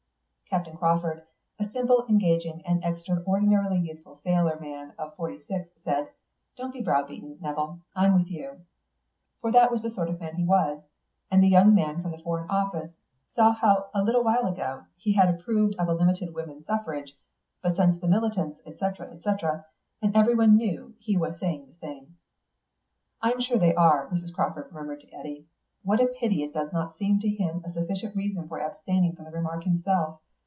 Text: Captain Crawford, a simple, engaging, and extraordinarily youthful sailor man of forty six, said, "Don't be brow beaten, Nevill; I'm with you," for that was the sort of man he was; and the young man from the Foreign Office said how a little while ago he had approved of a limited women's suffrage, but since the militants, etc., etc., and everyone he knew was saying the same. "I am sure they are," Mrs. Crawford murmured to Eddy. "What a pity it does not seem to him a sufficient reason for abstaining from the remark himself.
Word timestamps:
Captain 0.51 0.75
Crawford, 0.75 1.23
a 1.59 1.69
simple, 1.69 2.05
engaging, 2.09 2.61
and 2.65 2.83
extraordinarily 2.83 3.79
youthful 3.79 4.19
sailor 4.21 4.59
man 4.59 4.91
of 4.97 5.15
forty 5.15 5.39
six, 5.43 5.69
said, 5.85 6.09
"Don't 6.57 6.73
be 6.73 6.81
brow 6.81 7.07
beaten, 7.07 7.37
Nevill; 7.39 7.79
I'm 7.95 8.15
with 8.15 8.29
you," 8.29 8.59
for 9.39 9.49
that 9.53 9.71
was 9.71 9.81
the 9.81 9.91
sort 9.91 10.09
of 10.09 10.19
man 10.19 10.35
he 10.35 10.43
was; 10.43 10.81
and 11.31 11.41
the 11.41 11.47
young 11.47 11.73
man 11.73 12.01
from 12.01 12.11
the 12.11 12.17
Foreign 12.17 12.49
Office 12.49 12.91
said 13.33 13.49
how 13.61 13.85
a 13.93 14.03
little 14.03 14.25
while 14.25 14.45
ago 14.45 14.83
he 14.97 15.13
had 15.13 15.33
approved 15.33 15.75
of 15.79 15.87
a 15.87 15.93
limited 15.93 16.33
women's 16.33 16.65
suffrage, 16.65 17.15
but 17.61 17.77
since 17.77 18.01
the 18.01 18.07
militants, 18.09 18.59
etc., 18.65 19.07
etc., 19.13 19.65
and 20.01 20.13
everyone 20.17 20.59
he 20.59 20.65
knew 21.15 21.17
was 21.17 21.39
saying 21.39 21.65
the 21.65 21.73
same. 21.75 22.17
"I 23.21 23.31
am 23.31 23.39
sure 23.39 23.57
they 23.57 23.73
are," 23.73 24.07
Mrs. 24.09 24.33
Crawford 24.33 24.73
murmured 24.73 24.99
to 24.99 25.13
Eddy. 25.13 25.45
"What 25.83 26.01
a 26.01 26.07
pity 26.07 26.43
it 26.43 26.53
does 26.53 26.73
not 26.73 26.97
seem 26.97 27.21
to 27.21 27.29
him 27.29 27.63
a 27.63 27.71
sufficient 27.71 28.17
reason 28.17 28.49
for 28.49 28.59
abstaining 28.59 29.15
from 29.15 29.23
the 29.23 29.31
remark 29.31 29.63
himself. 29.63 30.19